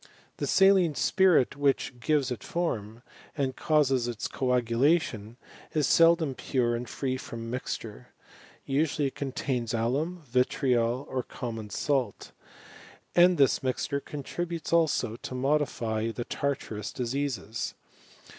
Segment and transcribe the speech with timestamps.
[0.37, 3.03] The saline spirit which gives it its fonj
[3.37, 5.37] and causes its coagulation,
[5.75, 8.07] is seldom pure and fr^ &om mixture;
[8.65, 12.31] usually it contains alum, vitriol, common salt;
[13.15, 17.75] and this mixture contributes also modify the tartarous diseases.